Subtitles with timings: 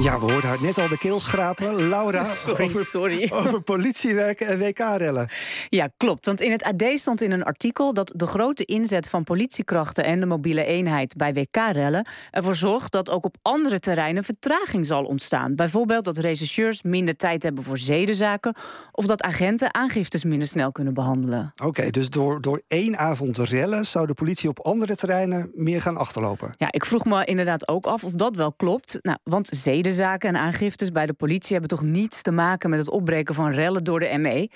[0.00, 1.88] Ja, we hoorden haar net al de keel schrapen.
[1.88, 3.30] Laura, Sorry, over, sorry.
[3.32, 5.28] over politiewerk en WK-rellen.
[5.68, 6.26] Ja, klopt.
[6.26, 10.20] Want in het AD stond in een artikel dat de grote inzet van politiekrachten en
[10.20, 15.54] de mobiele eenheid bij WK-rellen ervoor zorgt dat ook op andere terreinen vertraging zal ontstaan.
[15.54, 18.54] Bijvoorbeeld dat rechercheurs minder tijd hebben voor zedenzaken
[18.92, 21.52] of dat agenten aangiftes minder snel kunnen behandelen.
[21.64, 25.96] Oké, dus door, door één avond rellen zou de politie op andere terreinen meer gaan
[25.96, 26.54] achterlopen.
[26.56, 28.98] Ja, ik vroeg me inderdaad ook af of dat wel klopt.
[29.02, 29.48] Nou, want
[29.92, 33.52] zedenzaken en aangiftes bij de politie hebben toch niets te maken met het opbreken van
[33.52, 34.48] rellen door de ME.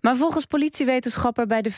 [0.00, 1.70] Maar volgens politiewetenschapper bij de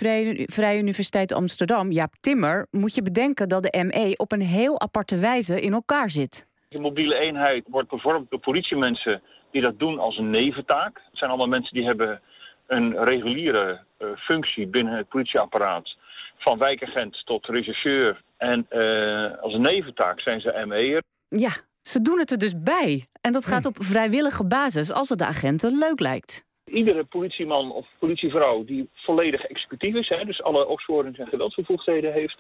[0.47, 5.17] Vrije, Universiteit Amsterdam, Jaap Timmer, moet je bedenken dat de ME op een heel aparte
[5.19, 6.47] wijze in elkaar zit.
[6.69, 10.97] De mobiele eenheid wordt bevormd door politiemensen die dat doen als een neventaak.
[10.97, 12.21] Het zijn allemaal mensen die hebben
[12.67, 15.97] een reguliere uh, functie binnen het politieapparaat.
[16.39, 18.23] Van wijkagent tot rechercheur.
[18.37, 21.03] En uh, als een neventaak zijn ze ME'er.
[21.29, 23.07] Ja, ze doen het er dus bij.
[23.21, 26.49] En dat gaat op vrijwillige basis als het de agenten leuk lijkt.
[26.65, 32.39] Iedere politieman of politievrouw die volledig executief is, hè, dus alle opsporings- en geweldsbevoegdheden heeft,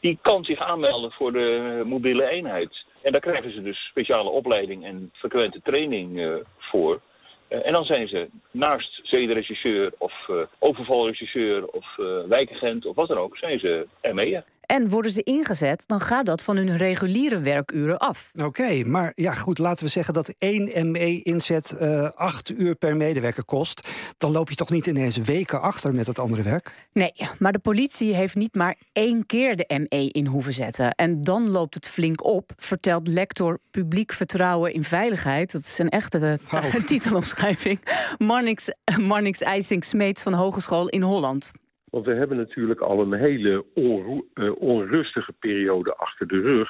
[0.00, 2.84] die kan zich aanmelden voor de mobiele eenheid.
[3.02, 7.00] En daar krijgen ze dus speciale opleiding en frequente training uh, voor.
[7.48, 11.86] Uh, en dan zijn ze naast zedenregisseur of uh, overvalregisseur of
[12.28, 14.44] wijkagent of wat dan ook, zijn ze ME'er.
[14.70, 18.30] En worden ze ingezet, dan gaat dat van hun reguliere werkuren af.
[18.34, 22.96] Oké, okay, maar ja goed, laten we zeggen dat één ME-inzet uh, acht uur per
[22.96, 23.88] medewerker kost.
[24.18, 26.74] Dan loop je toch niet ineens weken achter met het andere werk?
[26.92, 30.90] Nee, maar de politie heeft niet maar één keer de ME in hoeven zetten.
[30.90, 35.52] En dan loopt het flink op, vertelt lector Publiek Vertrouwen in Veiligheid.
[35.52, 36.74] Dat is een echte uh, wow.
[36.86, 37.80] titelomschrijving.
[38.18, 38.68] Marnix,
[39.00, 41.52] Marnix IJsink-Smeets van Hogeschool in Holland.
[41.90, 46.68] Want we hebben natuurlijk al een hele uh, onrustige periode achter de rug...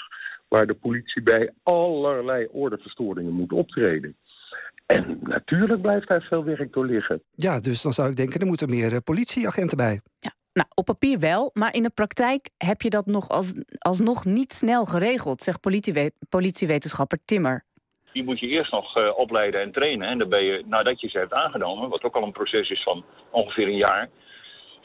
[0.48, 4.16] waar de politie bij allerlei ordeverstoringen moet optreden.
[4.86, 7.22] En natuurlijk blijft daar veel werk door liggen.
[7.34, 10.00] Ja, dus dan zou ik denken, er moeten meer uh, politieagenten bij.
[10.18, 10.30] Ja.
[10.52, 14.52] Nou, op papier wel, maar in de praktijk heb je dat nog als, alsnog niet
[14.52, 17.64] snel geregeld, zegt politiewe- politiewetenschapper Timmer.
[18.12, 20.08] Die moet je eerst nog uh, opleiden en trainen.
[20.08, 22.82] En dan ben je, nadat je ze hebt aangenomen, wat ook al een proces is
[22.82, 24.08] van ongeveer een jaar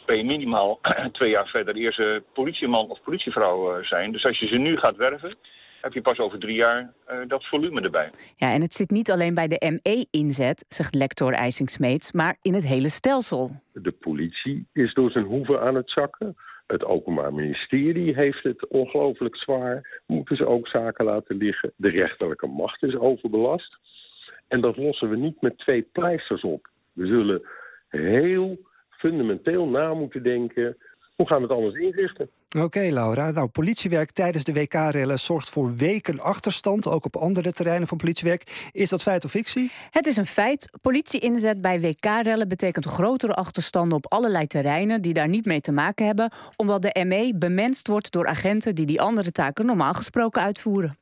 [0.05, 0.79] ben je minimaal
[1.11, 4.11] twee jaar verder eerst uh, politieman of politievrouw uh, zijn.
[4.11, 5.37] Dus als je ze nu gaat werven,
[5.81, 8.09] heb je pas over drie jaar uh, dat volume erbij.
[8.35, 12.67] Ja, en het zit niet alleen bij de ME-inzet, zegt lector IJsing-Smeets, maar in het
[12.67, 13.51] hele stelsel.
[13.73, 16.35] De politie is door zijn hoeven aan het zakken.
[16.67, 20.01] Het Openbaar Ministerie heeft het ongelooflijk zwaar.
[20.05, 21.71] Moeten ze ook zaken laten liggen.
[21.75, 23.77] De rechterlijke macht is overbelast.
[24.47, 26.69] En dat lossen we niet met twee pleisters op.
[26.93, 27.47] We zullen
[27.89, 28.57] heel
[29.05, 30.77] fundamenteel na moeten denken...
[31.15, 32.29] hoe gaan we het anders inrichten?
[32.55, 33.31] Oké, okay, Laura.
[33.31, 36.87] Nou, politiewerk tijdens de WK-rellen zorgt voor weken achterstand...
[36.87, 38.69] ook op andere terreinen van politiewerk.
[38.71, 39.71] Is dat feit of fictie?
[39.91, 40.69] Het is een feit.
[40.81, 43.97] Politie-inzet bij WK-rellen betekent grotere achterstanden...
[43.97, 46.31] op allerlei terreinen die daar niet mee te maken hebben...
[46.55, 48.75] omdat de ME bemenst wordt door agenten...
[48.75, 50.97] die die andere taken normaal gesproken uitvoeren.